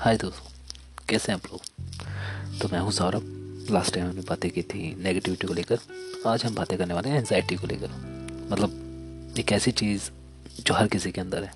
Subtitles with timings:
[0.00, 0.50] हाय दोस्तों,
[1.08, 1.60] कैसे हैं आप लोग?
[2.58, 3.22] तो मैं हूँ सौरभ।
[3.70, 5.78] लास्ट टाइम हमने बातें की थी नेगेटिविटी को लेकर।
[6.26, 7.88] आज हम बातें करने वाले हैं एनजाइटी को लेकर।
[8.52, 8.70] मतलब
[9.38, 10.10] एक ऐसी चीज़
[10.62, 11.52] जो हर किसी के अंदर है।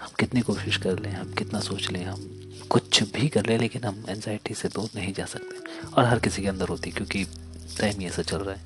[0.00, 3.84] हम कितनी कोशिश कर लें, हम कितना सोच लें, हम कुछ भी कर लें, लेकिन
[3.84, 7.24] हम एनजाइटी से दूर नहीं जा सकते। और हर किसी के अंदर होती क्योंकि
[7.78, 8.62] टाइम ही ऐसा चल रहा है।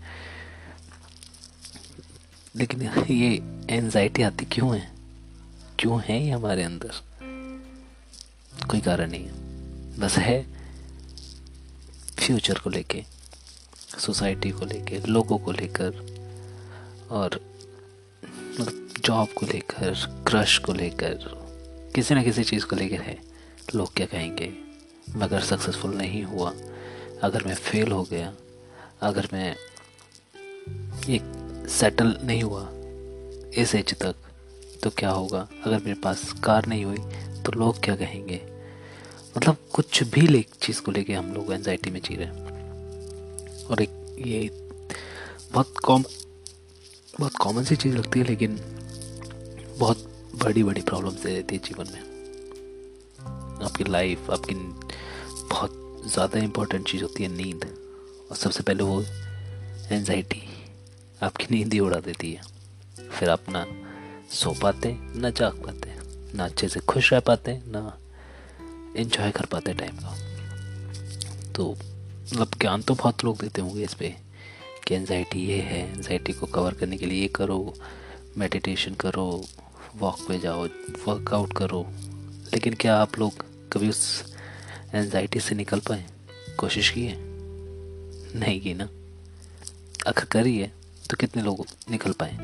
[2.56, 3.42] लेकिन ये
[3.74, 4.92] एनजाइटी आती क्यों है?
[5.78, 7.13] क्यों है ये हमारे अंदर?
[8.70, 9.28] कोई कारण नहीं
[9.98, 10.46] बस है
[12.18, 13.04] फ्यूचर को लेके
[13.98, 15.90] सोसाइटी को लेके, लोगों को लेकर,
[17.10, 17.40] और
[18.60, 19.94] मतलब जॉब को लेकर
[20.26, 21.18] क्रश को लेकर,
[21.94, 23.20] किसी न किसी चीज़ को लेकर है।
[23.74, 24.52] लोग क्या कहेंगे?
[25.10, 26.50] मैं अगर सक्सेसफुल नहीं हुआ।
[27.22, 28.34] अगर मैं फेल हो गया,
[29.02, 29.56] अगर मैं
[31.08, 31.22] एक
[31.70, 32.68] सेटल नहीं हुआ,
[33.62, 34.14] इस एज तक
[34.82, 35.48] तो क्या होगा?
[35.64, 36.98] अगर मेरे पास कार नहीं हुई
[37.46, 38.40] तो लोग क्या कहेंगे?
[39.36, 43.82] मतलब कुछ भी ले, चीज़ को लेके हम लोग एनजाइटी में जी रहे हैं। और
[43.82, 44.50] एक ये
[45.52, 46.04] बहुत कॉम
[47.20, 48.60] बहुत कॉमन सी चीज़ लगती है, लेकिन
[49.78, 52.00] बहुत बड़ी बड़ी प्रॉब्लम दे देती है जीवन में।
[53.64, 54.54] आपकी लाइफ आपकी
[55.50, 57.64] बहुत ज़्यादा इम्पोर्टेंट चीज़ होती है नींद।
[58.30, 59.02] और सबसे पहले वो
[59.92, 60.42] एनजाइटी
[61.22, 62.42] आपकी नींद ही उड़ा देती है।
[63.08, 63.66] फिर आप ना
[64.30, 65.93] सो पाते, ना जाग पाते।
[66.34, 67.98] ना अच्छे से खुश रह पाते, ना
[68.96, 70.18] इन्जॉय कर पाते टाइम का।
[71.52, 71.70] तो
[72.34, 74.14] मतलब ज्ञान तो बहुत लोग देते होंगे इस पर
[74.88, 77.74] कि एनजाइटी ये है एनजाइटी को कवर करने के लिए ये करो
[78.38, 79.44] मेडिटेशन करो
[79.96, 80.64] वॉक पे जाओ
[81.08, 81.86] वर्कआउट करो।
[82.54, 84.34] लेकिन क्या आप लोग कभी उस
[84.94, 86.04] एनजाइटी से निकल पाए?
[86.58, 87.16] कोशिश की है?
[88.38, 88.84] नहीं की ना।
[90.06, 90.72] अगर करी है
[91.10, 92.38] तो कितने लोग निकल पाए?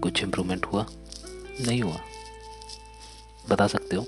[0.00, 0.86] कुछ इम्प्रूवमेंट हुआ?
[1.60, 2.00] नहीं हुआ।
[3.48, 4.06] बता सकते हो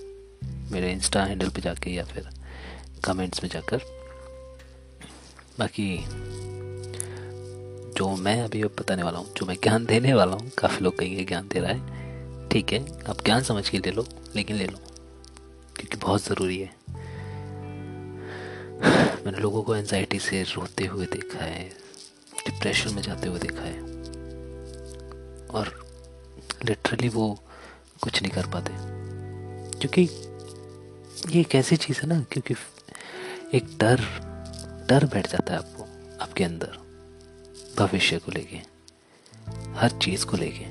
[0.73, 2.29] मेरे इंस्टा हैंडल पे जाके या फिर
[3.05, 3.81] कमेंट्स में जाकर।
[5.59, 6.05] बाकी
[7.95, 11.25] जो मैं अभी बताने वाला हूँ, जो मैं ज्ञान देने वाला हूँ, काफ़ी लोग कहेंगे
[11.25, 14.79] ज्ञान दे रहा है। ठीक है, आप ज्ञान समझ के ले लो, लेकिन ले लो,
[15.77, 16.77] क्योंकि बहुत ज़रूरी है।
[19.27, 21.73] मैंने लोगों को एनजाइटी से रोते हुए देखा है
[22.47, 23.81] डिप्रेशन में जाते हुए देखा है,
[25.49, 25.87] और
[26.65, 27.39] लिटरली वो
[28.03, 28.94] कुछ नहीं कर पाते।
[29.87, 30.13] क्योंकि
[31.35, 32.55] ये एक ऐसी चीज़ है ना, क्योंकि
[33.57, 34.01] एक डर
[34.89, 35.83] डर बैठ जाता है आपको,
[36.25, 36.73] आपके अंदर,
[37.79, 38.57] भविष्य को लेके,
[39.73, 40.65] हर चीज़ को लेके।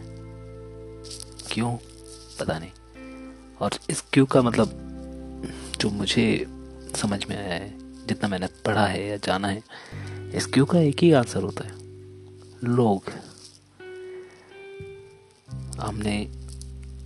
[1.53, 1.77] क्यों?
[2.39, 2.71] पता नहीं।
[3.61, 4.69] और इस क्यों का मतलब
[5.79, 6.45] जो मुझे
[6.95, 9.63] समझ में आया है, जितना मैंने पढ़ा है या जाना है,
[10.33, 11.73] इस क्यों का एक ही आंसर होता है।
[12.63, 13.03] लोग।
[15.79, 16.31] हमने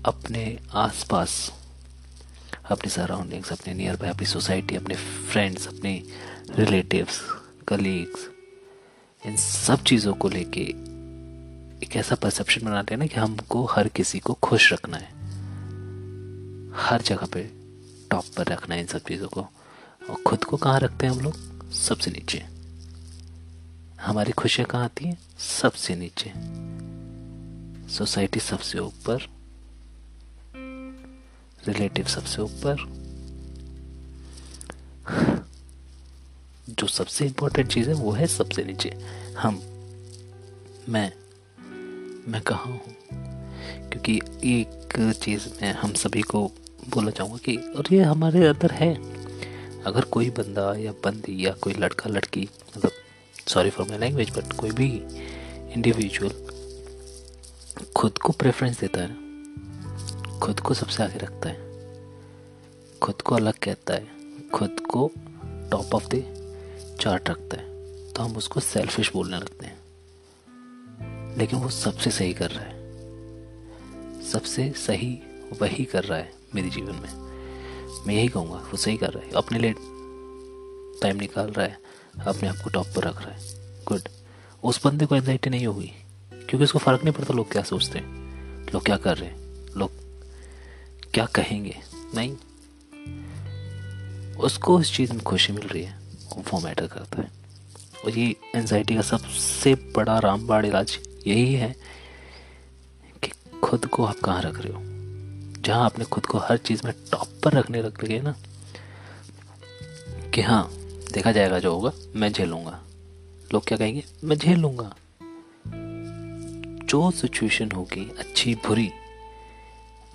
[0.06, 1.54] अपने आसपास
[2.72, 6.04] अपने सराउंडिंग्स अपने नियर बाय अपनी सोसाइटी अपने फ्रेंड्स अपने
[6.50, 7.22] रिलेटिव्स
[7.68, 8.30] कलीग्स
[9.26, 10.62] इन सब चीज़ों को लेके
[11.84, 15.08] एक ऐसा परसेप्शन बनाते हैं ना कि हमको हर किसी को खुश रखना है।
[16.76, 17.52] हर जगह पे
[18.12, 19.42] टॉप पर रखना है इन सब चीज़ों को।
[20.10, 21.72] और खुद को कहाँ रखते हैं हम लोग?
[21.72, 22.46] सबसे नीचे।
[24.02, 25.18] हमारी खुशियाँ कहाँ आती हैं?
[25.40, 26.34] सबसे नीचे।
[27.94, 29.37] सोसाइटी सबसे ऊपर
[31.68, 32.98] रिलेटिव सबसे ऊपर।
[36.70, 38.90] जो सबसे इंपॉर्टेंट चीज़ है, वो है सबसे नीचे।
[39.38, 39.56] हम,
[40.90, 41.14] मैं
[42.28, 42.82] मैं कहा हूँ?
[43.90, 46.52] क्योंकि एक चीज़ मैं हम सभी को
[46.90, 48.94] बोलना चाहूँगा कि, और ये हमारे अंदर है।
[49.84, 52.92] अगर कोई बंदा या बंदी या कोई लड़का, लड़की मतलब
[53.48, 55.04] sorry for my language but कोई भी
[55.74, 56.32] इंडिविजुअल
[57.96, 59.27] खुद को प्रेफरेंस देता है
[60.42, 61.68] खुद को सबसे आगे रखता है।
[63.00, 64.08] खुद को अलग कहता है।
[64.50, 65.12] खुद को
[65.72, 66.34] टॉप ऑफ़ द
[67.02, 67.68] चार्ट रखता है।
[68.14, 69.78] तो हम उसको सेल्फिश बोलने लगते हैं।
[71.38, 72.78] लेकिन वो सबसे सही कर रहा है।
[74.24, 75.20] सबसे सही
[75.62, 77.28] वही कर रहा है मेरे जीवन में।
[78.08, 79.74] मैं यही कहूँगा, वो सही कर रहा है। अपने लिए
[81.02, 81.80] टाइम निकाल रहा है।
[82.28, 83.40] अपने आप को टॉप पर रख रहा है।
[83.86, 84.02] गुड
[84.64, 85.92] उस बंदे को एंजाइटी नहीं होगी।
[86.34, 88.28] क्योंकि उसको फ़र्क नहीं पड़ता लोग क्या सोचते हैं।
[88.74, 89.47] लोग क्या कर रहे हैं।
[91.18, 91.78] क्या कहेंगे?
[92.16, 92.36] नहीं।
[94.36, 96.00] उसको इस चीज़ में खुशी मिल रही है,
[96.38, 97.32] वो मैटर करता है।
[98.06, 101.76] और ये एनजाइटी का सबसे बड़ा रामबाड़ इलाज यही है
[103.24, 104.80] कि खुद को आप कहाँ रख रहे हो?
[105.62, 108.36] जहाँ आपने खुद को हर चीज़ में टॉप पर रखने लग गए ना,
[110.34, 110.70] कि हाँ
[111.14, 112.84] देखा जाएगा जो होगा, मैं झेलूँगा।
[113.54, 114.04] लोग क्या कहेंगे?
[114.24, 114.96] मैं झेल लूँगा।
[116.86, 118.92] जो सिचुएशन होगी, अच्छी, बुरी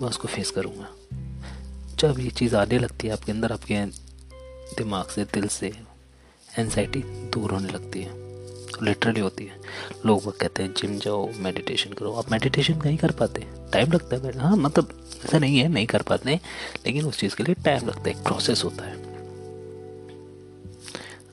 [0.03, 0.89] मैं उसको फेस करूँगा।
[1.95, 3.85] जब ये चीज़ आने लगती है आपके अंदर, आपके
[4.77, 5.73] दिमाग से, दिल से
[6.59, 8.23] एनजाइटी दूर होने लगती है।
[8.83, 9.59] लिटरली होती है।
[10.05, 14.15] लोग वो कहते हैं, जिम जाओ मेडिटेशन करो। आप मेडिटेशन नहीं कर पाते। टाइम लगता
[14.15, 16.35] है हाँ मतलब ऐसा नहीं है, नहीं कर पाते।
[16.85, 19.13] लेकिन उस चीज़ के लिए टाइम लगता है, एक प्रोसेस होता है।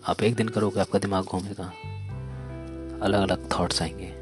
[0.07, 1.73] आप एक दिन करोगे आपका दिमाग घूमेगा।
[3.03, 4.20] अलग अलग थॉट्स आएँगे।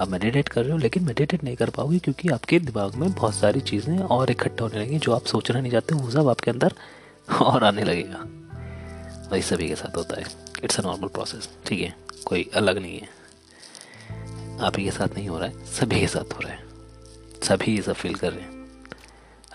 [0.00, 3.34] आप मेडिटेट कर रहे हो, लेकिन मेडिटेट नहीं कर पाओगे क्योंकि आपके दिमाग में बहुत
[3.34, 6.74] सारी चीज़ें और इकट्ठा होने लगेंगी, जो आप सोचना नहीं चाहते, वो सब आपके अंदर
[7.42, 8.24] और आने लगेगा।
[9.32, 10.26] वही सभी के साथ होता है।
[10.64, 11.96] इट्स अ नॉर्मल प्रोसेस ठीक है?
[12.24, 13.08] कोई अलग नहीं है।
[14.60, 16.64] आप ही के साथ नहीं हो रहा है, सभी के साथ हो रहा है।
[17.42, 18.66] सभी ये सब फील कर रहे हैं।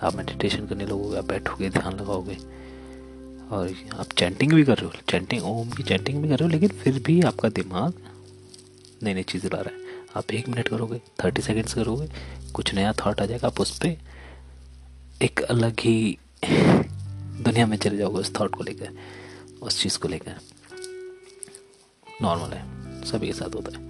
[0.01, 2.35] आप मेडिटेशन करने लगोगे, आप बैठोगे, ध्यान लगाओगे,
[3.51, 6.51] और आप चैंटिंग भी कर रहे हो। चैंटिंग ओम की चैंटिंग भी कर रहे हो,
[6.51, 7.93] लेकिन फिर भी आपका दिमाग
[9.03, 9.80] नई नई चीज़ें ला रहा है।
[10.17, 12.07] आप एक मिनट करोगे थर्टी सेकेंड्स करोगे,
[12.53, 18.19] कुछ नया थाट आ जाएगा आप उस पर एक अलग ही दुनिया में चले जाओगे
[18.19, 18.89] उस थाट को लेकर,
[19.61, 20.39] उस चीज़ को लेकर।
[22.21, 23.89] नॉर्मल है, सभी के साथ होता है।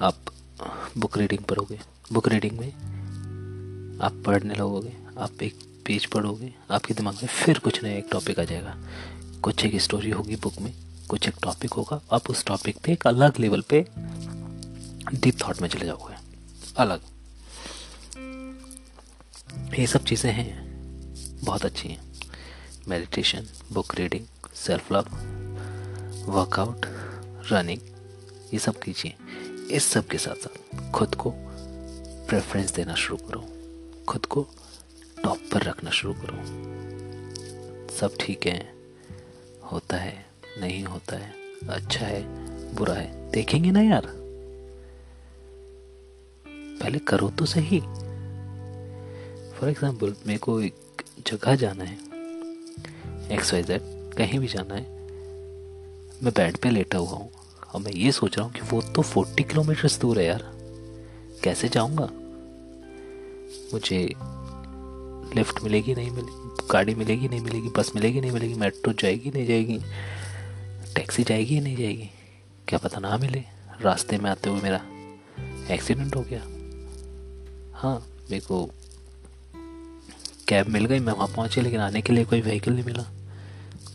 [0.00, 0.32] आप
[0.98, 1.78] बुक रीडिंग पढ़ोगे
[2.12, 2.68] बुक रीडिंग में
[4.02, 8.40] आप पढ़ने लगोगे, आप एक पेज पढ़ोगे, आपके दिमाग में फिर कुछ नया एक टॉपिक
[8.40, 8.76] आ जाएगा।
[9.42, 10.72] कुछ एक स्टोरी होगी बुक में,
[11.08, 13.84] कुछ एक टॉपिक होगा, आप उस टॉपिक पे एक अलग लेवल पे
[15.14, 16.14] डीप थॉट में चले जाओगे।
[16.76, 17.00] अलग।
[19.78, 20.50] ये सब चीज़ें हैं,
[21.44, 22.12] बहुत अच्छी हैं।
[22.88, 25.04] Meditation book reading self love
[26.32, 26.86] workout
[27.52, 27.80] running
[28.54, 29.14] ये सब कीजिए।
[29.76, 31.32] इस सब के साथ साथ खुद को
[32.28, 33.48] प्रेफरेंस देना शुरू करो।
[34.08, 34.48] खुद को
[35.24, 36.36] टॉप पर रखना शुरू करो।
[37.96, 38.72] सब ठीक है।
[39.72, 40.26] होता है।
[40.58, 41.34] नहीं होता है।
[41.68, 42.22] अच्छा है।
[42.74, 44.27] बुरा है। देखेंगे ना यार।
[46.88, 47.78] पहले करो तो सही।
[49.54, 51.96] फॉर एग्ज़ाम्पल मेरे को एक जगह जाना है।
[53.32, 53.82] एक्स वाई जेड
[54.16, 54.82] कहीं भी जाना है।
[56.22, 57.30] मैं बेड पे लेटा हुआ हूँ।
[57.74, 60.44] और मैं ये सोच रहा हूँ कि वो तो फोर्टी किलोमीटर्स दूर है यार।
[61.44, 62.08] कैसे जाऊँगा?
[63.74, 64.02] मुझे
[65.36, 69.46] लिफ्ट मिलेगी, नहीं मिलेगी गाड़ी मिलेगी, नहीं मिलेगी बस मिलेगी, नहीं मिलेगी मेट्रो जाएगी, नहीं
[69.46, 69.80] जाएगी
[70.94, 72.10] टैक्सी जाएगी, नहीं जाएगी।
[72.68, 73.44] क्या पता ना मिले।
[73.82, 74.80] रास्ते में आते हुए मेरा
[75.74, 76.57] एक्सीडेंट हो गया।
[77.78, 77.98] हाँ
[78.30, 78.64] मेरे को
[80.48, 83.02] कैब मिल गई, मैं वहाँ पहुँची, लेकिन आने के लिए कोई व्हीकल नहीं मिला।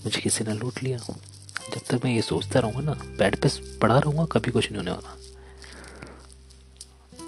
[0.06, 3.50] मुझे किसी ने लूट लिया। जब तक मैं ये सोचता रहूँगा ना बेड पे
[3.80, 5.18] पड़ा रहूँगा, कभी कुछ नहीं होने वाला।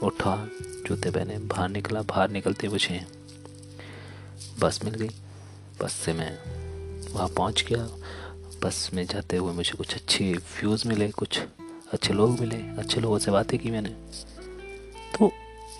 [0.04, 0.50] उठा,
[0.88, 3.06] जूते पहने, बाहर निकला, बाहर निकलते मुझे
[4.60, 5.10] बस मिल गई।
[5.82, 6.32] बस से मैं
[7.14, 7.88] वहाँ पहुँच गया।
[8.64, 11.40] बस में जाते हुए मुझे कुछ अच्छे व्यूज़ मिले, कुछ
[11.94, 13.96] अच्छे लोग मिले, अच्छे लोगों से बातें की मैंने।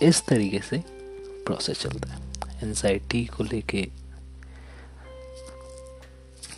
[0.02, 0.84] इस तरीके से
[1.46, 2.20] प्रोसेस चलता है।
[2.62, 3.88] एनजाइटी को लेके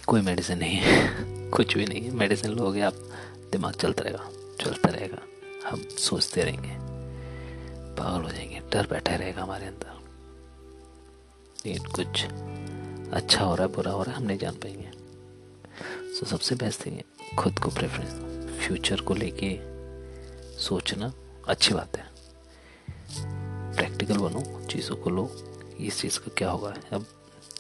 [0.07, 1.15] कोई मेडिसिन नहीं है
[1.51, 2.95] कुछ भी नहीं है। मेडिसिन लोगे आप
[3.53, 4.31] दिमाग चलता रहेगा
[4.65, 5.19] चलता रहेगा।
[5.69, 6.77] हम सोचते रहेंगे
[7.95, 9.99] पागल हो जाएँगे डर बैठा रहेगा हमारे अंदर।
[11.67, 12.25] लेकिन कुछ
[13.15, 14.91] अच्छा हो रहा है बुरा हो रहा है हम नहीं जान पाएँगे।
[16.15, 17.05] सो so, सबसे बेस्ट थिंग है
[17.37, 18.11] खुद को प्रेफरेंस
[18.67, 19.59] फ्यूचर को लेके
[20.59, 21.13] सोचना
[21.49, 22.08] अच्छी बात है।
[23.79, 25.31] प्रैक्टिकल बनो, चीज़ों को लो,
[25.81, 26.75] इस चीज़ का क्या होगा?
[26.93, 27.07] अब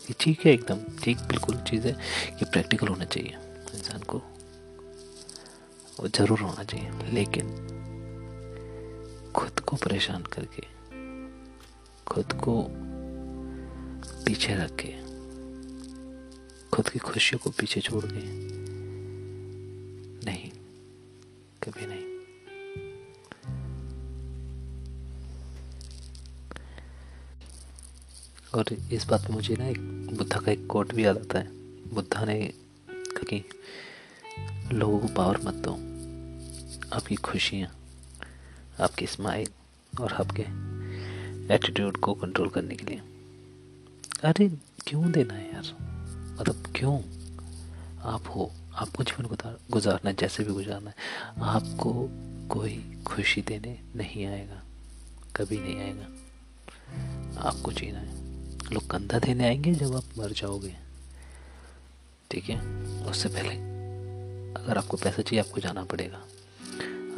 [0.08, 1.92] ये ठीक है एकदम, ठीक, बिल्कुल चीज़ है
[2.38, 3.36] कि प्रैक्टिकल होना चाहिए,
[3.74, 4.18] इंसान को,
[6.00, 7.46] वो ज़रूर होना चाहिए, लेकिन
[9.36, 10.62] खुद को परेशान करके,
[12.06, 12.62] खुद को
[14.26, 14.92] पीछे रख के,
[16.72, 18.22] खुद की खुशियों को पीछे छोड़ के,
[20.26, 20.50] नहीं,
[21.62, 22.07] कभी नहीं।
[28.54, 29.80] और इस बात में मुझे ना एक
[30.16, 31.48] बुद्धा का एक कोट भी याद आता है।
[31.94, 32.52] बुद्धा ने
[32.90, 33.44] कहा कि,
[34.72, 35.72] लोगों को पावर मत दो।
[36.96, 37.76] आपकी खुशियाँ,
[38.80, 39.48] आपकी स्माइल
[40.00, 40.42] और आपके
[41.54, 43.02] एटीट्यूड को कंट्रोल करने के लिए।
[44.24, 44.48] अरे,
[44.86, 45.76] क्यों देना है यार?
[46.40, 47.00] मतलब क्यों?
[48.02, 50.96] आप हो, आपको जीवन गुजारना है, जैसे भी गुजारना है।
[51.42, 52.08] आपको
[52.48, 54.64] कोई खुशी देने नहीं आएगा,
[55.36, 56.06] कभी नहीं आएगा।
[57.40, 58.17] आपको जीना है।
[58.72, 60.76] लोग कंधा देने आएँगे जब आप मर जाओगे।
[62.30, 62.60] ठीक है?
[63.06, 63.54] उससे पहले
[64.60, 66.24] अगर आपको पैसा चाहिए, आपको जाना पड़ेगा।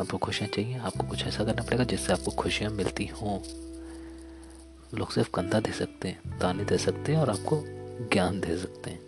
[0.00, 3.40] आपको खुशियाँ चाहिए, आपको कुछ ऐसा करना पड़ेगा जिससे आपको खुशियाँ मिलती हों।
[4.94, 7.64] लोग सिर्फ़ कंधा दे सकते हैं ताने दे सकते हैं और आपको
[8.12, 9.00] ज्ञान दे सकते हैं।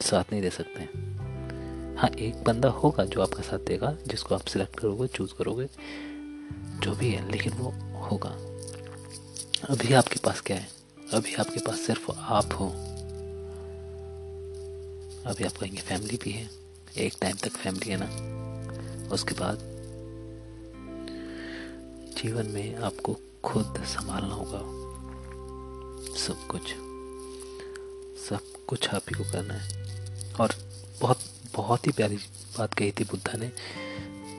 [0.00, 1.20] साथ नहीं दे सकते हैं।
[1.96, 5.68] हाँ एक बंदा होगा जो आपका साथ देगा, जिसको आप सिलेक्ट करोगे चूज़ करोगे,
[6.80, 8.49] जो भी है, लेकिन वो होगा।
[9.68, 10.68] अभी आपके पास क्या है?
[11.12, 12.68] अभी आपके पास सिर्फ़ आप हो।
[15.30, 16.50] अभी आप कहेंगे फैमिली भी है।
[16.96, 18.06] एक टाइम तक फैमिली है ना?
[19.14, 19.58] उसके बाद
[22.22, 24.58] जीवन में आपको खुद संभालना होगा।
[26.18, 26.62] सब कुछ।
[28.28, 29.84] सब कुछ आप ही को करना है।
[30.34, 30.54] और
[31.00, 31.18] बहुत
[31.54, 32.16] बहुत ही प्यारी
[32.58, 33.52] बात कही थी बुद्धा ने,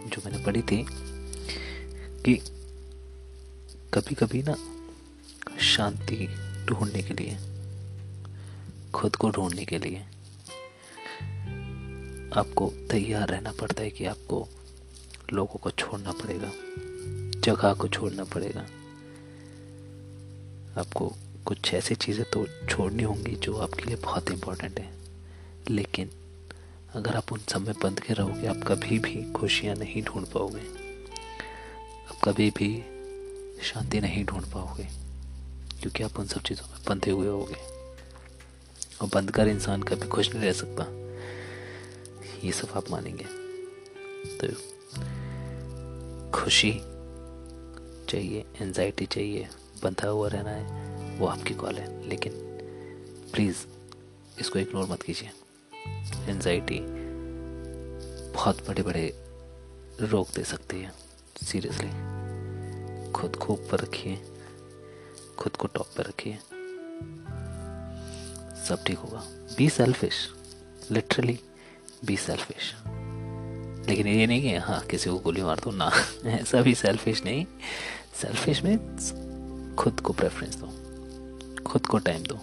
[0.08, 0.86] जो मैंने पढ़ी थी,
[2.24, 2.36] कि
[3.94, 4.81] कभी कभी ना
[5.62, 6.28] शांति
[6.66, 7.38] ढूँढने के लिए,
[8.94, 10.00] खुद को ढूँढने के लिए
[12.36, 14.48] आपको तैयार रहना पड़ता है कि आपको
[15.34, 16.52] लोगों को छोड़ना पड़ेगा,
[17.42, 18.62] जगह को छोड़ना पड़ेगा।
[20.82, 21.12] आपको
[21.46, 24.90] कुछ ऐसी चीज़ें तो छोड़नी होंगी जो आपके लिए बहुत इम्पोर्टेंट है,
[25.70, 26.10] लेकिन
[26.96, 30.62] अगर आप उन सब में बंद के रहोगे, आप कभी भी खुशियाँ नहीं ढूंढ पाओगे,
[32.10, 32.74] आप कभी भी
[33.64, 34.88] शांति नहीं ढूंढ पाओगे।
[35.82, 37.72] क्योंकि आप उन सब चीज़ों में बंधे हुए होगे।
[39.02, 41.02] और बंद कर इंसान कभी खुश नहीं रह सकता।
[42.48, 43.26] ये सब आप मानेंगे।
[44.38, 44.48] तो
[46.32, 46.72] खुशी
[48.10, 49.48] चाहिए एनजाइटी चाहिए,
[49.84, 52.34] बंधा हुआ रहना है, वो आपकी कॉल है। लेकिन
[53.34, 53.58] प्लीज़
[54.40, 55.30] इसको इग्नोर मत कीजिए।
[56.32, 56.80] एनजाइटी
[58.32, 59.14] बहुत बड़े बड़े
[60.02, 60.92] रोग दे सकती है।
[61.44, 61.88] सीरियसली
[63.12, 64.22] खुद को ऊपर रखिए।
[65.38, 66.40] खुद को टॉप पर रखिए।
[68.68, 69.24] सब ठीक होगा।
[69.58, 70.30] Be selfish
[70.92, 71.40] literally
[72.06, 72.76] be selfish
[73.88, 75.92] लेकिन ये नहीं कि हाँ किसी को गोली मार दो, ना।
[76.26, 77.46] ऐसा भी सेल्फिश नहीं।
[78.22, 78.78] सेल्फिश में
[79.76, 80.68] खुद को प्रेफरेंस दो।
[81.64, 82.36] खुद को टाइम दो।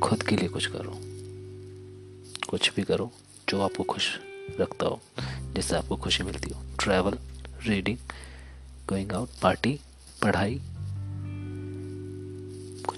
[0.00, 0.98] खुद के लिए कुछ करो।
[2.50, 3.12] कुछ भी करो
[3.48, 4.18] जो आपको खुश
[4.60, 5.00] रखता हो,
[5.54, 7.18] जिससे आपको खुशी मिलती हो। Travel
[7.62, 7.98] reading
[8.88, 9.80] going out party
[10.22, 10.62] पढ़ाई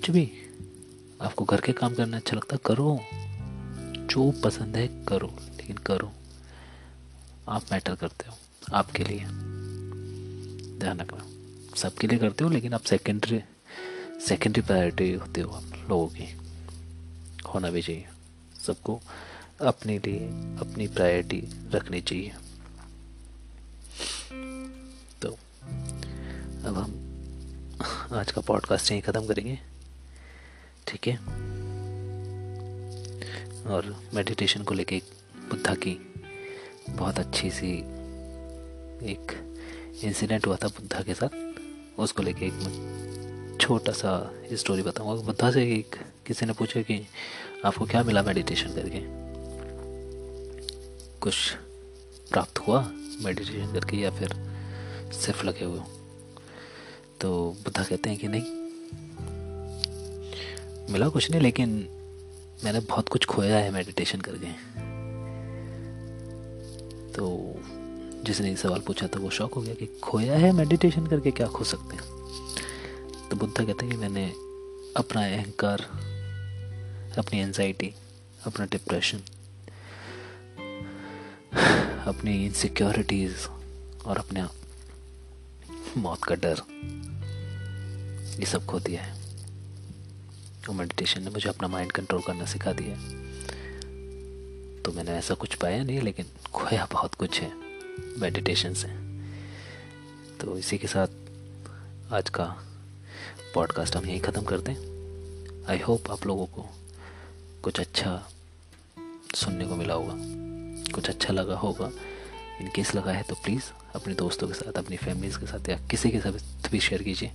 [0.02, 0.32] कुछ भी
[1.22, 3.00] आपको घर के काम करना अच्छा लगता करो।
[3.94, 6.12] जो पसंद है, करो। लेकिन करो।
[7.48, 8.36] आप मैटर करते हो,
[8.72, 9.18] आपके लिए।
[10.78, 11.26] ध्यान रखना।
[11.76, 13.40] सबके लिए करते हो, लेकिन आप सेकेंडरी
[14.28, 16.36] सेकेंडरी प्रायोरिटी होते हो आप लोगों की।
[17.54, 18.08] होना भी चाहिए।
[18.66, 19.00] सबको
[19.60, 20.18] अपने लिए,
[20.60, 22.34] अपनी प्रायोरिटी रखनी चाहिए।
[25.22, 25.28] तो
[26.68, 29.71] अब हम आज का पॉडकास्ट यहीं ख़त्म करेंगे।
[30.92, 31.16] ठीक है।
[33.66, 35.02] और मेडिटेशन को लेके
[35.50, 36.12] बुद्धा की
[36.90, 37.78] बहुत अच्छी सी
[39.12, 39.32] एक
[40.04, 45.62] इंसिडेंट हुआ था बुद्धा के साथ। उसको लेके एक छोटा सा स्टोरी बताऊँगा। बुद्धा से
[45.74, 45.96] एक
[46.26, 47.06] किसी ने पूछा कि
[47.64, 49.00] आपको क्या मिला मेडिटेशन करके?
[51.20, 51.52] कुछ
[52.30, 54.34] प्राप्त हुआ मेडिटेशन करके या फिर
[55.12, 55.80] सिर्फ़ लगे हुए
[57.20, 58.61] तो बुद्धा कहते हैं कि नहीं
[60.92, 61.68] मिला कुछ नहीं, लेकिन
[62.64, 64.46] मैंने बहुत कुछ खोया है मेडिटेशन करके।
[67.12, 67.28] तो
[68.24, 71.46] जिसने ये सवाल पूछा था वो शौक हो गया कि खोया है मेडिटेशन करके क्या
[71.46, 72.04] खो सकते हैं?
[73.30, 74.26] तो बुद्धा कहते हैं कि मैंने
[74.96, 75.80] अपना अहंकार,
[77.18, 77.94] अपनी एनजाइटी
[78.46, 79.18] अपना डिप्रेशन
[82.06, 83.46] अपनी इनसिक्योरिटीज़
[84.06, 84.44] और अपने
[85.96, 86.62] मौत का डर,
[88.40, 89.21] ये सब खो दिया है।
[90.68, 92.96] और मेडिटेशन ने मुझे अपना माइंड कंट्रोल करना सिखा दिया।
[94.82, 97.52] तो मैंने ऐसा कुछ पाया नहीं, लेकिन खोया बहुत कुछ है।
[98.20, 98.88] मेडिटेशन से
[100.40, 102.44] तो इसी के साथ आज का
[103.54, 106.68] पॉडकास्ट हम यहीं ख़त्म करते हैं। आई होप आप लोगों को
[107.62, 108.22] कुछ अच्छा
[109.34, 110.14] सुनने को मिला होगा।
[110.94, 111.90] कुछ अच्छा लगा होगा।
[112.60, 115.76] इन केस लगा है तो प्लीज़ अपने दोस्तों के साथ, अपनी फैमिलीज़ के साथ या
[115.90, 117.32] किसी के साथ भी शेयर कीजिए।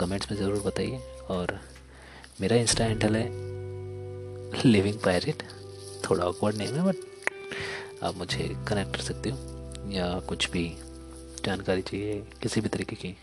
[0.00, 0.98] कमेंट्स में ज़रूर बताइए
[1.30, 1.58] और
[2.40, 3.28] मेरा इंस्टा हैंडल है
[4.64, 5.42] लिविंग पायरेट।
[6.04, 9.36] थोड़ा ऑकवर्ड नेम है बट आप मुझे कनेक्ट कर सकते हो,
[9.90, 10.64] या कुछ भी
[11.44, 13.16] जानकारी चाहिए किसी भी तरीके की।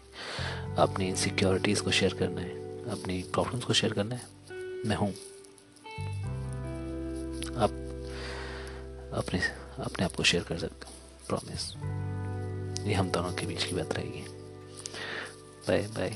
[0.78, 2.52] अपनी इनसिक्योरिटीज़ को शेयर करना है,
[2.92, 4.22] अपनी प्रॉब्लम्स को शेयर करना है,
[4.88, 5.10] मैं हूँ।
[7.56, 7.72] आप
[9.14, 9.40] अपने
[9.80, 10.92] अपने आप को शेयर कर सकते हो
[11.28, 11.72] प्रॉमिस
[12.88, 14.24] ये हम दोनों के बीच की बात रहेगी।
[15.68, 16.16] Bye bye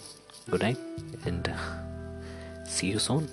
[0.50, 1.48] good night and
[2.68, 3.28] See you soon.